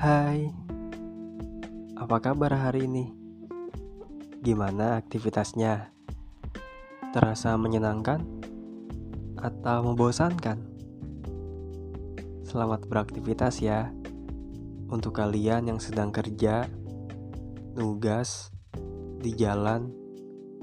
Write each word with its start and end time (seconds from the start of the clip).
Hai, 0.00 0.48
apa 1.92 2.24
kabar 2.24 2.56
hari 2.56 2.88
ini? 2.88 3.12
Gimana 4.40 4.96
aktivitasnya? 4.96 5.92
Terasa 7.12 7.52
menyenangkan 7.60 8.24
atau 9.36 9.92
membosankan? 9.92 10.56
Selamat 12.48 12.88
beraktivitas 12.88 13.60
ya 13.60 13.92
untuk 14.88 15.20
kalian 15.20 15.68
yang 15.68 15.76
sedang 15.84 16.08
kerja, 16.16 16.64
nugas, 17.76 18.56
di 19.20 19.36
jalan, 19.36 19.92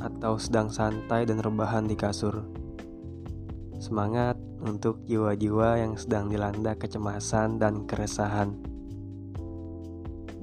atau 0.00 0.40
sedang 0.40 0.72
santai 0.72 1.28
dan 1.28 1.44
rebahan 1.44 1.84
di 1.84 1.92
kasur. 1.92 2.40
Semangat 3.84 4.40
untuk 4.64 5.04
jiwa-jiwa 5.04 5.76
yang 5.76 5.92
sedang 6.00 6.32
dilanda 6.32 6.72
kecemasan 6.72 7.60
dan 7.60 7.84
keresahan. 7.84 8.75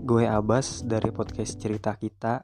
Gue 0.04 0.28
Abbas 0.28 0.84
dari 0.84 1.16
podcast 1.16 1.64
cerita 1.64 1.96
kita 1.96 2.44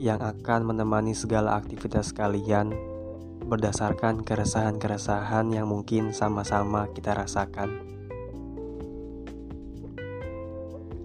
yang 0.00 0.16
akan 0.16 0.64
menemani 0.64 1.12
segala 1.12 1.60
aktivitas 1.60 2.16
kalian 2.16 2.72
berdasarkan 3.44 4.24
keresahan-keresahan 4.24 5.52
yang 5.52 5.68
mungkin 5.68 6.16
sama-sama 6.16 6.88
kita 6.96 7.12
rasakan. 7.12 7.84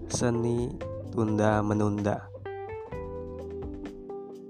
Seni 0.08 0.72
tunda 1.12 1.60
menunda. 1.60 2.32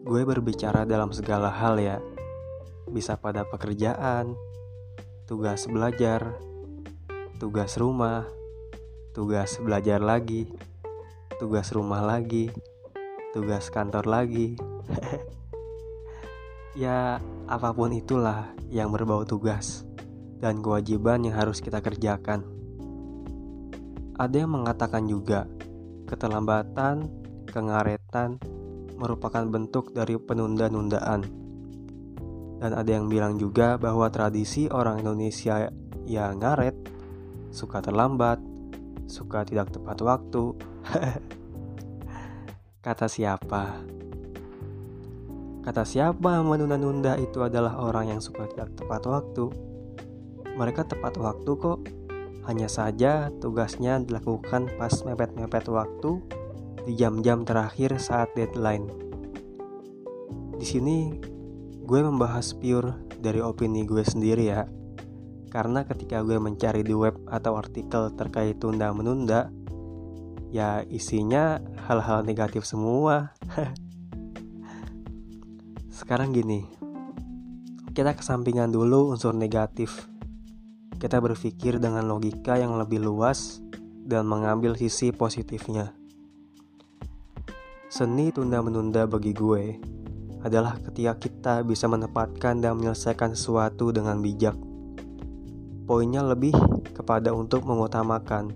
Gue 0.07 0.23
berbicara 0.23 0.87
dalam 0.87 1.11
segala 1.11 1.51
hal 1.59 1.83
ya 1.83 1.99
bisa 2.87 3.19
pada 3.19 3.43
pekerjaan, 3.51 4.39
tugas 5.27 5.67
belajar, 5.67 6.39
tugas 7.43 7.75
rumah, 7.75 8.31
tugas 9.19 9.59
belajar 9.59 9.99
lagi, 9.99 10.47
tugas 11.39 11.71
rumah 11.71 12.03
lagi, 12.03 12.51
tugas 13.31 13.71
kantor 13.71 14.11
lagi. 14.11 14.59
ya, 16.83 17.23
apa 17.47 17.71
pun 17.71 17.95
itulah 17.95 18.51
yang 18.69 18.91
berbau 18.91 19.23
tugas 19.23 19.87
dan 20.43 20.59
kewajiban 20.59 21.23
yang 21.23 21.39
harus 21.39 21.63
kita 21.63 21.79
kerjakan. 21.79 22.43
Ada 24.19 24.43
yang 24.43 24.51
mengatakan 24.51 25.07
juga, 25.07 25.47
keterlambatan, 26.11 27.07
kengaretan 27.47 28.43
merupakan 28.99 29.47
bentuk 29.47 29.95
dari 29.95 30.19
penunda-nundaan 30.19 31.49
dan 32.59 32.75
ada 32.75 32.91
yang 32.91 33.07
bilang 33.07 33.39
juga 33.39 33.79
bahwa 33.79 34.11
tradisi 34.11 34.67
orang 34.67 35.07
Indonesia 35.07 35.71
yang 36.03 36.43
ngaret, 36.43 36.75
suka 37.55 37.79
terlambat, 37.79 38.43
suka 39.09 39.43
tidak 39.43 39.73
tepat 39.73 39.99
waktu. 40.05 40.55
Kata 42.85 43.09
siapa? 43.09 43.83
Kata 45.65 45.83
siapa 45.83 46.45
menunda-nunda 46.45 47.19
itu 47.19 47.43
adalah 47.43 47.81
orang 47.81 48.15
yang 48.15 48.21
suka 48.23 48.47
tidak 48.53 48.77
tepat 48.79 49.03
waktu. 49.09 49.51
Mereka 50.55 50.87
tepat 50.87 51.19
waktu 51.19 51.53
kok. 51.59 51.81
Hanya 52.49 52.65
saja 52.65 53.29
tugasnya 53.45 54.01
dilakukan 54.01 54.73
pas 54.81 54.95
mepet-mepet 55.05 55.69
waktu 55.69 56.17
di 56.89 56.97
jam-jam 56.97 57.45
terakhir 57.45 58.01
saat 58.01 58.33
deadline. 58.33 58.89
Di 60.57 60.65
sini 60.65 61.13
gue 61.85 62.01
membahas 62.01 62.57
pure 62.57 62.97
dari 63.21 63.45
opini 63.45 63.85
gue 63.85 64.01
sendiri 64.01 64.45
ya 64.49 64.65
karena 65.49 65.85
ketika 65.89 66.21
gue 66.23 66.37
mencari 66.37 66.85
di 66.85 66.93
web 66.93 67.17
atau 67.29 67.57
artikel 67.57 68.13
terkait 68.15 68.61
tunda 68.61 68.93
menunda 68.93 69.49
ya 70.49 70.85
isinya 70.89 71.61
hal-hal 71.89 72.25
negatif 72.25 72.65
semua. 72.65 73.33
Sekarang 75.99 76.31
gini 76.31 76.79
kita 77.99 78.15
kesampingan 78.15 78.71
dulu 78.71 79.11
unsur 79.11 79.35
negatif. 79.35 80.07
Kita 81.03 81.19
berpikir 81.19 81.83
dengan 81.83 82.07
logika 82.07 82.55
yang 82.55 82.79
lebih 82.79 83.03
luas 83.03 83.59
dan 84.07 84.23
mengambil 84.23 84.79
sisi 84.79 85.11
positifnya. 85.11 85.99
Seni 87.91 88.31
tunda 88.31 88.63
menunda 88.63 89.03
bagi 89.11 89.35
gue 89.35 89.83
adalah 90.47 90.79
ketika 90.79 91.19
kita 91.19 91.55
bisa 91.67 91.91
menempatkan 91.91 92.63
dan 92.63 92.79
menyelesaikan 92.79 93.35
sesuatu 93.35 93.91
dengan 93.91 94.23
bijak. 94.23 94.68
Poinnya 95.89 96.21
lebih 96.21 96.53
kepada 96.93 97.33
untuk 97.33 97.65
mengutamakan 97.65 98.53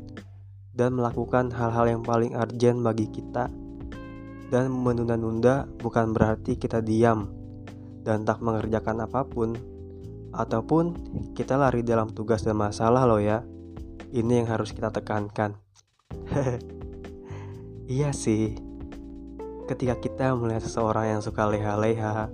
dan 0.76 0.92
melakukan 0.92 1.48
hal-hal 1.48 1.88
yang 1.88 2.02
paling 2.04 2.36
urgent 2.36 2.84
bagi 2.84 3.08
kita 3.08 3.48
dan 4.52 4.68
menunda-nunda 4.68 5.64
bukan 5.80 6.12
berarti 6.12 6.60
kita 6.60 6.84
diam 6.84 7.32
dan 8.04 8.28
tak 8.28 8.44
mengerjakan 8.44 9.08
apa 9.08 9.24
pun 9.24 9.56
ataupun 10.36 10.92
kita 11.32 11.56
lari 11.56 11.80
dalam 11.80 12.12
tugas 12.12 12.44
dan 12.44 12.60
masalah 12.60 13.08
loh 13.08 13.16
ya. 13.16 13.40
Ini 14.12 14.44
yang 14.44 14.48
harus 14.52 14.76
kita 14.76 14.92
tekankan. 14.92 15.56
iya 17.88 18.12
sih, 18.12 18.60
ketika 19.72 19.96
kita 19.96 20.36
melihat 20.36 20.68
seseorang 20.68 21.16
yang 21.16 21.20
suka 21.24 21.48
leha-leha, 21.48 22.28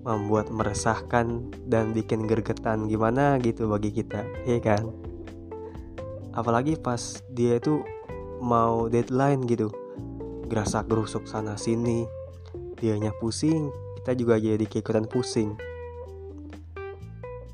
membuat 0.00 0.48
meresahkan 0.48 1.52
dan 1.68 1.92
bikin 1.92 2.24
gergetan 2.24 2.88
gimana 2.88 3.36
gitu 3.42 3.68
bagi 3.68 3.92
kita, 3.92 4.24
ya 4.48 4.58
kan? 4.60 4.88
Apalagi 6.32 6.80
pas 6.80 7.20
dia 7.28 7.60
itu 7.60 7.84
mau 8.40 8.88
deadline 8.88 9.44
gitu, 9.44 9.68
gerasak 10.48 10.88
gerusuk 10.88 11.28
sana 11.28 11.60
sini, 11.60 12.08
dianya 12.80 13.12
pusing, 13.20 13.68
kita 14.00 14.16
juga 14.16 14.40
jadi 14.40 14.64
keikutan 14.64 15.04
pusing. 15.04 15.58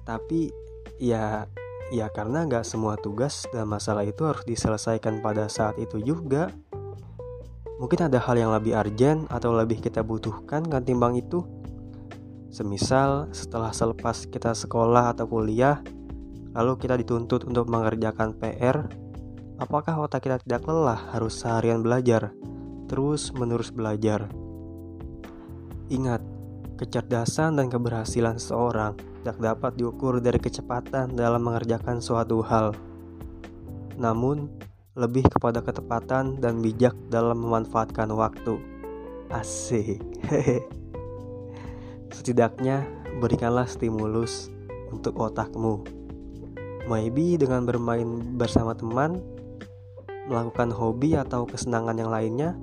Tapi 0.06 0.55
ya 1.03 1.51
ya 1.91 2.06
karena 2.15 2.47
nggak 2.47 2.67
semua 2.67 2.95
tugas 2.99 3.47
dan 3.51 3.67
masalah 3.67 4.06
itu 4.06 4.23
harus 4.23 4.47
diselesaikan 4.47 5.19
pada 5.23 5.51
saat 5.51 5.79
itu 5.83 5.99
juga 6.03 6.51
Mungkin 7.77 8.09
ada 8.09 8.17
hal 8.17 8.41
yang 8.41 8.56
lebih 8.56 8.73
urgent 8.73 9.29
atau 9.29 9.53
lebih 9.53 9.85
kita 9.85 10.01
butuhkan 10.01 10.65
kan 10.65 10.81
timbang 10.81 11.12
itu. 11.12 11.45
Semisal 12.47 13.31
setelah 13.34 13.75
selepas 13.75 14.25
kita 14.31 14.55
sekolah 14.55 15.12
atau 15.12 15.27
kuliah, 15.27 15.83
lalu 16.55 16.79
kita 16.79 16.97
dituntut 16.97 17.45
untuk 17.45 17.67
mengerjakan 17.67 18.33
PR, 18.39 18.87
apakah 19.59 20.07
otak 20.07 20.25
kita 20.25 20.39
tidak 20.41 20.62
lelah 20.65 21.11
harus 21.12 21.37
seharian 21.43 21.83
belajar, 21.83 22.31
terus 22.87 23.35
menerus 23.35 23.75
belajar? 23.75 24.31
Ingat, 25.91 26.23
kecerdasan 26.79 27.59
dan 27.59 27.67
keberhasilan 27.67 28.39
seseorang 28.39 28.95
tidak 29.27 29.39
dapat 29.43 29.73
diukur 29.75 30.23
dari 30.23 30.39
kecepatan 30.39 31.19
dalam 31.19 31.43
mengerjakan 31.43 31.99
suatu 31.99 32.47
hal. 32.47 32.75
Namun, 33.99 34.47
lebih 34.97 35.29
kepada 35.29 35.61
ketepatan 35.61 36.41
dan 36.41 36.65
bijak 36.65 36.97
dalam 37.12 37.43
memanfaatkan 37.43 38.09
waktu. 38.15 38.56
Asik. 39.29 39.99
Setidaknya 42.11 42.87
berikanlah 43.19 43.67
stimulus 43.67 44.53
untuk 44.93 45.17
otakmu. 45.19 45.83
Maybe 46.87 47.34
dengan 47.34 47.67
bermain 47.67 48.39
bersama 48.39 48.78
teman, 48.78 49.19
melakukan 50.31 50.71
hobi 50.71 51.19
atau 51.19 51.47
kesenangan 51.47 51.99
yang 51.99 52.11
lainnya, 52.11 52.55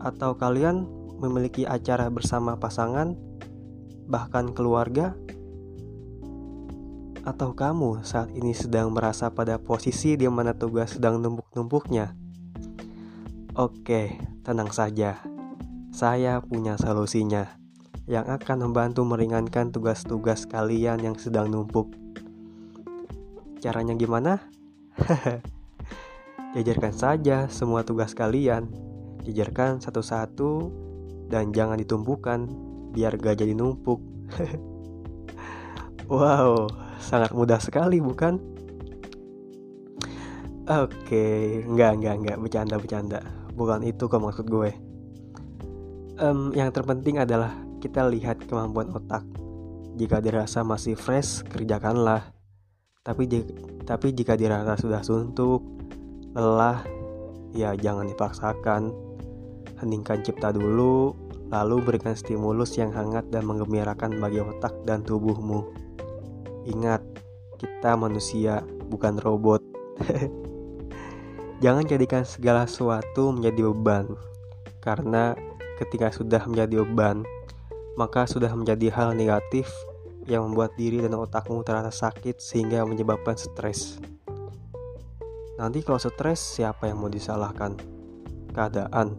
atau 0.00 0.36
kalian 0.36 0.84
memiliki 1.16 1.64
acara 1.64 2.12
bersama 2.12 2.60
pasangan, 2.60 3.16
bahkan 4.04 4.52
keluarga, 4.52 5.16
atau 7.24 7.56
kamu 7.56 8.04
saat 8.04 8.30
ini 8.36 8.52
sedang 8.52 8.92
merasa 8.92 9.32
pada 9.32 9.56
posisi 9.58 10.14
di 10.14 10.28
mana 10.28 10.54
tugas 10.54 10.94
sedang 10.94 11.18
numpuk-numpuknya? 11.18 12.14
Oke, 13.56 14.20
tenang 14.44 14.70
saja. 14.70 15.24
Saya 15.90 16.44
punya 16.44 16.76
solusinya 16.76 17.65
yang 18.06 18.26
akan 18.30 18.70
membantu 18.70 19.02
meringankan 19.02 19.74
tugas-tugas 19.74 20.46
kalian 20.46 21.02
yang 21.02 21.18
sedang 21.18 21.50
numpuk. 21.50 21.90
Caranya 23.58 23.98
gimana? 23.98 24.46
Jajarkan 26.54 26.94
saja 26.94 27.50
semua 27.50 27.82
tugas 27.82 28.14
kalian. 28.14 28.70
Jajarkan 29.26 29.82
satu-satu 29.82 30.70
dan 31.26 31.50
jangan 31.50 31.82
ditumpukan 31.82 32.46
biar 32.94 33.18
gak 33.18 33.42
jadi 33.42 33.58
numpuk. 33.58 33.98
wow, 36.06 36.70
sangat 37.02 37.34
mudah 37.34 37.58
sekali 37.58 37.98
bukan? 37.98 38.38
Oke, 40.66 41.62
enggak 41.66 41.98
enggak 41.98 42.14
enggak 42.22 42.38
bercanda 42.38 42.74
bercanda. 42.78 43.20
Bukan 43.54 43.82
itu 43.82 44.06
kok 44.06 44.22
maksud 44.22 44.46
gue. 44.46 44.70
Um, 46.22 46.54
yang 46.54 46.70
terpenting 46.70 47.18
adalah 47.22 47.65
kita 47.86 48.10
lihat 48.10 48.42
kemampuan 48.50 48.90
otak. 48.90 49.22
Jika 49.94 50.18
dirasa 50.18 50.66
masih 50.66 50.98
fresh, 50.98 51.46
kerjakanlah. 51.46 52.34
Tapi 53.06 53.30
jika, 53.30 53.54
tapi 53.86 54.10
jika 54.10 54.34
dirasa 54.34 54.74
sudah 54.74 55.06
suntuk, 55.06 55.62
lelah, 56.34 56.82
ya 57.54 57.78
jangan 57.78 58.10
dipaksakan. 58.10 58.90
Heningkan 59.78 60.26
cipta 60.26 60.50
dulu, 60.50 61.14
lalu 61.54 61.78
berikan 61.78 62.18
stimulus 62.18 62.74
yang 62.74 62.90
hangat 62.90 63.30
dan 63.30 63.46
menggembirakan 63.46 64.18
bagi 64.18 64.42
otak 64.42 64.74
dan 64.82 65.06
tubuhmu. 65.06 65.70
Ingat, 66.66 67.06
kita 67.62 67.94
manusia, 67.94 68.66
bukan 68.90 69.22
robot. 69.22 69.62
Jangan 71.64 71.86
jadikan 71.86 72.26
segala 72.26 72.66
sesuatu 72.66 73.30
menjadi 73.32 73.70
beban, 73.72 74.12
karena 74.82 75.38
ketika 75.80 76.12
sudah 76.12 76.44
menjadi 76.44 76.84
beban, 76.84 77.24
maka 77.96 78.28
sudah 78.28 78.52
menjadi 78.52 78.92
hal 78.92 79.16
negatif 79.16 79.66
yang 80.28 80.52
membuat 80.52 80.76
diri 80.76 81.00
dan 81.00 81.16
otakmu 81.16 81.64
terasa 81.64 81.90
sakit 81.90 82.38
sehingga 82.38 82.84
menyebabkan 82.84 83.40
stres. 83.40 83.96
Nanti 85.56 85.80
kalau 85.80 85.96
stres, 85.96 86.60
siapa 86.60 86.92
yang 86.92 87.00
mau 87.00 87.08
disalahkan? 87.08 87.80
Keadaan, 88.52 89.16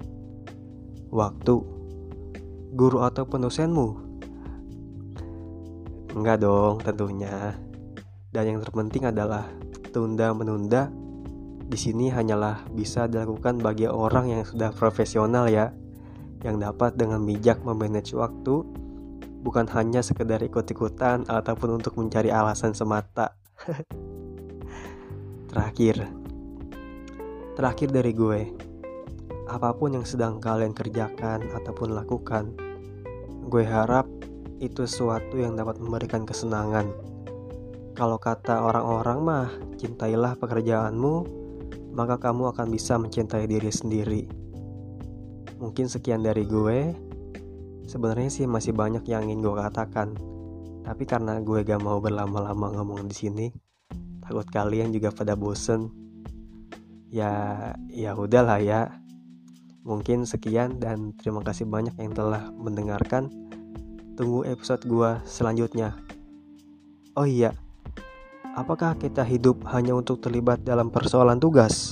waktu, 1.10 1.56
guru 2.78 3.02
atau 3.02 3.26
penusenmu? 3.26 3.88
Enggak 6.14 6.46
dong, 6.46 6.78
tentunya. 6.86 7.58
Dan 8.30 8.44
yang 8.54 8.60
terpenting 8.62 9.10
adalah 9.10 9.50
tunda-menunda 9.90 10.94
di 11.68 11.76
sini 11.76 12.14
hanyalah 12.14 12.70
bisa 12.70 13.10
dilakukan 13.10 13.58
bagi 13.58 13.90
orang 13.90 14.30
yang 14.30 14.42
sudah 14.46 14.70
profesional 14.72 15.50
ya, 15.50 15.74
yang 16.46 16.62
dapat 16.62 16.98
dengan 16.98 17.24
bijak 17.26 17.62
memanage 17.66 18.14
waktu, 18.14 18.66
bukan 19.42 19.66
hanya 19.74 20.02
sekedar 20.02 20.42
ikut-ikutan 20.42 21.26
ataupun 21.30 21.82
untuk 21.82 21.98
mencari 21.98 22.30
alasan 22.30 22.74
semata. 22.78 23.34
terakhir, 25.52 26.06
terakhir 27.58 27.90
dari 27.90 28.12
gue, 28.14 28.42
apa 29.50 29.74
pun 29.74 29.98
yang 29.98 30.06
sedang 30.06 30.38
kalian 30.38 30.76
kerjakan 30.76 31.48
ataupun 31.58 31.96
lakukan, 31.98 32.54
gue 33.48 33.64
harap 33.66 34.06
itu 34.62 34.86
sesuatu 34.86 35.38
yang 35.38 35.58
dapat 35.58 35.82
memberikan 35.82 36.26
kesenangan. 36.26 36.90
Kalau 37.98 38.22
kata 38.22 38.62
orang-orang 38.62 39.20
mah, 39.26 39.50
cintailah 39.82 40.38
pekerjaanmu 40.38 41.38
maka 41.98 42.22
kamu 42.22 42.54
akan 42.54 42.70
bisa 42.70 42.94
mencintai 43.02 43.50
diri 43.50 43.74
sendiri. 43.74 44.47
Mungkin 45.58 45.90
sekian 45.90 46.22
dari 46.22 46.46
gue. 46.46 46.94
Sebenarnya 47.88 48.30
sih 48.30 48.46
masih 48.46 48.76
banyak 48.76 49.08
yang 49.08 49.28
ingin 49.28 49.40
gue 49.40 49.56
katakan, 49.56 50.12
tapi 50.84 51.08
karena 51.08 51.40
gue 51.40 51.64
gak 51.64 51.80
mau 51.80 52.04
berlama-lama 52.04 52.76
ngomong 52.76 53.08
di 53.08 53.16
sini, 53.16 53.48
takut 54.20 54.44
kalian 54.52 54.92
juga 54.92 55.08
pada 55.10 55.40
bosen. 55.40 55.88
Ya, 57.08 57.72
ya 57.88 58.12
udahlah 58.12 58.60
ya. 58.60 58.92
Mungkin 59.88 60.28
sekian 60.28 60.84
dan 60.84 61.16
terima 61.16 61.40
kasih 61.48 61.64
banyak 61.64 61.96
yang 61.96 62.12
telah 62.12 62.52
mendengarkan. 62.52 63.32
Tunggu 64.20 64.44
episode 64.44 64.84
gue 64.84 65.16
selanjutnya. 65.24 65.96
Oh 67.16 67.24
iya, 67.24 67.56
Apakah 68.58 68.98
kita 68.98 69.22
hidup 69.22 69.70
hanya 69.70 69.94
untuk 69.94 70.18
terlibat 70.18 70.66
dalam 70.66 70.90
persoalan 70.90 71.38
tugas? 71.38 71.87